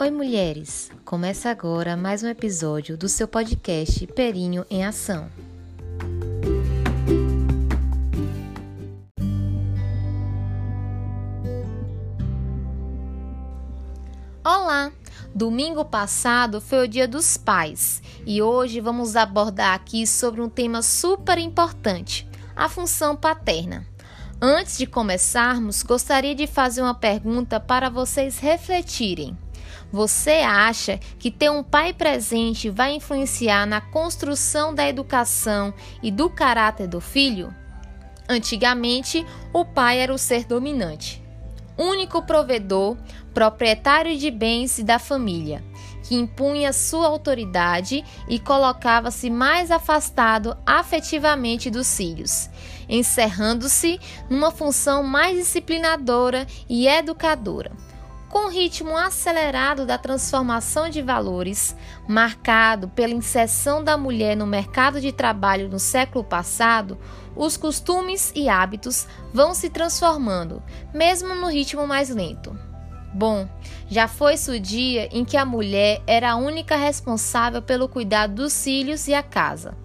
Oi, 0.00 0.12
mulheres! 0.12 0.92
Começa 1.04 1.50
agora 1.50 1.96
mais 1.96 2.22
um 2.22 2.28
episódio 2.28 2.96
do 2.96 3.08
seu 3.08 3.26
podcast 3.26 4.06
Perinho 4.06 4.64
em 4.70 4.84
Ação. 4.84 5.28
Olá! 14.44 14.92
Domingo 15.34 15.84
passado 15.84 16.60
foi 16.60 16.84
o 16.84 16.88
Dia 16.88 17.08
dos 17.08 17.36
Pais 17.36 18.00
e 18.24 18.40
hoje 18.40 18.80
vamos 18.80 19.16
abordar 19.16 19.74
aqui 19.74 20.06
sobre 20.06 20.40
um 20.40 20.48
tema 20.48 20.80
super 20.80 21.38
importante: 21.38 22.24
a 22.54 22.68
função 22.68 23.16
paterna. 23.16 23.84
Antes 24.40 24.78
de 24.78 24.86
começarmos, 24.86 25.82
gostaria 25.82 26.32
de 26.32 26.46
fazer 26.46 26.80
uma 26.80 26.94
pergunta 26.94 27.58
para 27.58 27.90
vocês 27.90 28.38
refletirem. 28.38 29.36
Você 29.90 30.42
acha 30.46 30.96
que 31.18 31.28
ter 31.28 31.50
um 31.50 31.64
pai 31.64 31.92
presente 31.92 32.70
vai 32.70 32.94
influenciar 32.94 33.66
na 33.66 33.80
construção 33.80 34.72
da 34.72 34.88
educação 34.88 35.74
e 36.00 36.12
do 36.12 36.30
caráter 36.30 36.86
do 36.86 37.00
filho? 37.00 37.52
Antigamente, 38.28 39.26
o 39.52 39.64
pai 39.64 39.98
era 39.98 40.14
o 40.14 40.18
ser 40.18 40.44
dominante, 40.44 41.20
único 41.76 42.22
provedor, 42.22 42.96
proprietário 43.34 44.16
de 44.16 44.30
bens 44.30 44.78
e 44.78 44.84
da 44.84 45.00
família, 45.00 45.64
que 46.08 46.14
impunha 46.14 46.72
sua 46.72 47.06
autoridade 47.06 48.02
e 48.26 48.38
colocava-se 48.38 49.28
mais 49.28 49.70
afastado 49.70 50.56
afetivamente 50.64 51.70
dos 51.70 51.94
filhos, 51.94 52.48
encerrando-se 52.88 54.00
numa 54.30 54.50
função 54.50 55.02
mais 55.02 55.36
disciplinadora 55.36 56.46
e 56.66 56.88
educadora. 56.88 57.72
Com 58.30 58.46
o 58.46 58.48
ritmo 58.48 58.96
acelerado 58.96 59.84
da 59.84 59.98
transformação 59.98 60.88
de 60.88 61.02
valores, 61.02 61.76
marcado 62.08 62.88
pela 62.88 63.12
inserção 63.12 63.84
da 63.84 63.98
mulher 63.98 64.34
no 64.34 64.46
mercado 64.46 65.02
de 65.02 65.12
trabalho 65.12 65.68
no 65.68 65.78
século 65.78 66.24
passado, 66.24 66.96
os 67.36 67.58
costumes 67.58 68.32
e 68.34 68.48
hábitos 68.48 69.06
vão 69.30 69.52
se 69.52 69.68
transformando, 69.68 70.62
mesmo 70.94 71.34
no 71.34 71.48
ritmo 71.48 71.86
mais 71.86 72.08
lento. 72.08 72.67
Bom, 73.18 73.48
já 73.88 74.06
foi-se 74.06 74.48
o 74.48 74.60
dia 74.60 75.08
em 75.10 75.24
que 75.24 75.36
a 75.36 75.44
mulher 75.44 76.00
era 76.06 76.30
a 76.30 76.36
única 76.36 76.76
responsável 76.76 77.60
pelo 77.60 77.88
cuidado 77.88 78.32
dos 78.32 78.62
filhos 78.62 79.08
e 79.08 79.12
a 79.12 79.24
casa. 79.24 79.76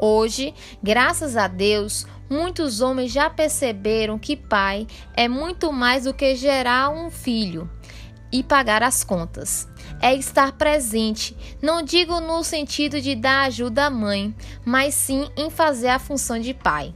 Hoje, 0.00 0.54
graças 0.80 1.36
a 1.36 1.48
Deus, 1.48 2.06
muitos 2.30 2.80
homens 2.80 3.10
já 3.10 3.28
perceberam 3.28 4.20
que 4.20 4.36
pai 4.36 4.86
é 5.14 5.26
muito 5.26 5.72
mais 5.72 6.04
do 6.04 6.14
que 6.14 6.36
gerar 6.36 6.90
um 6.90 7.10
filho 7.10 7.68
e 8.30 8.40
pagar 8.44 8.84
as 8.84 9.02
contas. 9.02 9.66
É 10.00 10.14
estar 10.14 10.52
presente, 10.52 11.36
não 11.60 11.82
digo 11.82 12.20
no 12.20 12.44
sentido 12.44 13.00
de 13.00 13.16
dar 13.16 13.46
ajuda 13.46 13.86
à 13.86 13.90
mãe, 13.90 14.32
mas 14.64 14.94
sim 14.94 15.28
em 15.36 15.50
fazer 15.50 15.88
a 15.88 15.98
função 15.98 16.38
de 16.38 16.54
pai. 16.54 16.94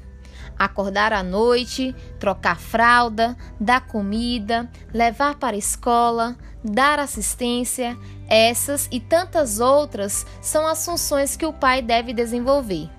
Acordar 0.61 1.11
à 1.11 1.23
noite, 1.23 1.97
trocar 2.19 2.61
fralda, 2.61 3.35
dar 3.59 3.87
comida, 3.87 4.71
levar 4.93 5.37
para 5.37 5.57
a 5.57 5.59
escola, 5.59 6.37
dar 6.63 6.99
assistência, 6.99 7.97
essas 8.29 8.87
e 8.93 9.01
tantas 9.01 9.59
outras 9.59 10.27
são 10.43 10.67
as 10.67 10.85
funções 10.85 11.35
que 11.35 11.47
o 11.47 11.53
pai 11.55 11.81
deve 11.81 12.13
desenvolver. 12.13 12.91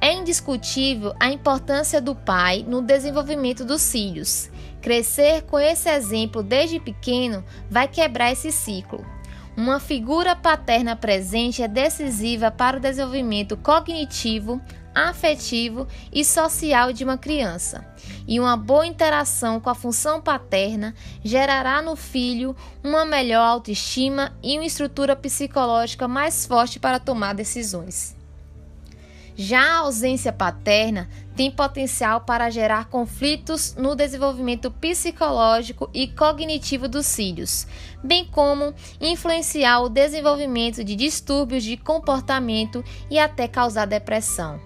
É 0.00 0.14
indiscutível 0.14 1.14
a 1.20 1.30
importância 1.30 2.00
do 2.00 2.12
pai 2.12 2.64
no 2.66 2.82
desenvolvimento 2.82 3.64
dos 3.64 3.92
filhos. 3.92 4.50
Crescer 4.82 5.42
com 5.42 5.60
esse 5.60 5.88
exemplo 5.88 6.42
desde 6.42 6.80
pequeno 6.80 7.44
vai 7.70 7.86
quebrar 7.86 8.32
esse 8.32 8.50
ciclo. 8.50 9.06
Uma 9.56 9.78
figura 9.78 10.34
paterna 10.34 10.96
presente 10.96 11.62
é 11.62 11.68
decisiva 11.68 12.50
para 12.50 12.76
o 12.76 12.80
desenvolvimento 12.80 13.56
cognitivo, 13.56 14.60
afetivo 14.92 15.86
e 16.12 16.24
social 16.24 16.92
de 16.92 17.04
uma 17.04 17.16
criança. 17.16 17.86
E 18.26 18.40
uma 18.40 18.56
boa 18.56 18.84
interação 18.84 19.60
com 19.60 19.70
a 19.70 19.74
função 19.74 20.20
paterna 20.20 20.92
gerará 21.22 21.80
no 21.80 21.94
filho 21.94 22.56
uma 22.82 23.04
melhor 23.04 23.46
autoestima 23.46 24.36
e 24.42 24.56
uma 24.56 24.66
estrutura 24.66 25.14
psicológica 25.14 26.08
mais 26.08 26.44
forte 26.44 26.80
para 26.80 26.98
tomar 26.98 27.32
decisões. 27.32 28.16
Já 29.36 29.62
a 29.62 29.78
ausência 29.78 30.32
paterna 30.32 31.08
tem 31.34 31.50
potencial 31.50 32.20
para 32.20 32.50
gerar 32.50 32.86
conflitos 32.86 33.74
no 33.74 33.96
desenvolvimento 33.96 34.70
psicológico 34.70 35.90
e 35.92 36.06
cognitivo 36.06 36.86
dos 36.86 37.14
filhos, 37.14 37.66
bem 38.02 38.24
como 38.24 38.72
influenciar 39.00 39.80
o 39.80 39.88
desenvolvimento 39.88 40.84
de 40.84 40.94
distúrbios 40.94 41.64
de 41.64 41.76
comportamento 41.76 42.84
e 43.10 43.18
até 43.18 43.48
causar 43.48 43.86
depressão. 43.86 44.60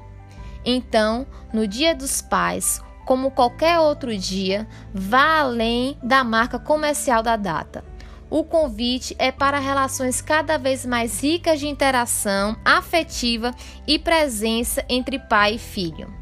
Então, 0.65 1.27
no 1.51 1.67
Dia 1.67 1.95
dos 1.95 2.21
Pais, 2.21 2.83
como 3.07 3.31
qualquer 3.31 3.79
outro 3.79 4.15
dia, 4.19 4.69
vá 4.93 5.41
além 5.41 5.97
da 6.03 6.23
marca 6.23 6.59
comercial 6.59 7.23
da 7.23 7.37
data. 7.37 7.83
O 8.31 8.45
convite 8.45 9.17
é 9.19 9.33
para 9.33 9.59
relações 9.59 10.21
cada 10.21 10.59
vez 10.59 10.85
mais 10.85 11.23
ricas 11.23 11.61
de 11.61 11.67
interação 11.67 12.57
afetiva 12.65 13.55
e 13.87 13.99
presença 13.99 14.85
entre 14.89 15.19
pai 15.19 15.55
e 15.55 15.59
filho. 15.59 16.13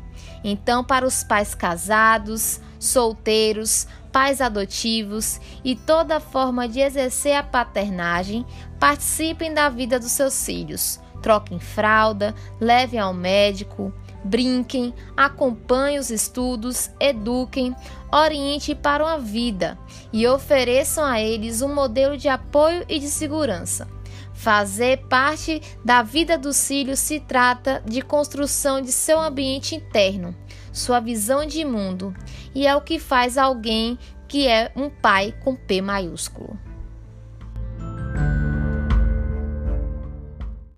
Então, 0.44 0.84
para 0.84 1.04
os 1.04 1.24
pais 1.24 1.54
casados, 1.54 2.60
solteiros, 2.78 3.88
pais 4.12 4.40
adotivos 4.40 5.40
e 5.64 5.74
toda 5.74 6.20
forma 6.20 6.68
de 6.68 6.80
exercer 6.80 7.34
a 7.34 7.42
paternagem, 7.42 8.46
participem 8.78 9.52
da 9.52 9.68
vida 9.68 9.98
dos 9.98 10.12
seus 10.12 10.44
filhos. 10.44 11.00
Troquem 11.26 11.58
fralda, 11.58 12.32
levem 12.60 13.00
ao 13.00 13.12
médico, 13.12 13.92
brinquem, 14.22 14.94
acompanhem 15.16 15.98
os 15.98 16.08
estudos, 16.08 16.88
eduquem, 17.00 17.74
oriente 18.12 18.76
para 18.76 19.02
uma 19.02 19.18
vida 19.18 19.76
e 20.12 20.24
ofereçam 20.24 21.04
a 21.04 21.20
eles 21.20 21.62
um 21.62 21.74
modelo 21.74 22.16
de 22.16 22.28
apoio 22.28 22.84
e 22.88 23.00
de 23.00 23.08
segurança. 23.08 23.88
Fazer 24.34 24.98
parte 25.08 25.60
da 25.84 26.00
vida 26.00 26.38
dos 26.38 26.64
filhos 26.64 27.00
se 27.00 27.18
trata 27.18 27.82
de 27.84 28.02
construção 28.02 28.80
de 28.80 28.92
seu 28.92 29.18
ambiente 29.18 29.74
interno, 29.74 30.32
sua 30.72 31.00
visão 31.00 31.44
de 31.44 31.64
mundo, 31.64 32.14
e 32.54 32.68
é 32.68 32.76
o 32.76 32.82
que 32.82 33.00
faz 33.00 33.36
alguém 33.36 33.98
que 34.28 34.46
é 34.46 34.70
um 34.76 34.88
pai 34.88 35.34
com 35.42 35.56
P 35.56 35.82
maiúsculo. 35.82 36.56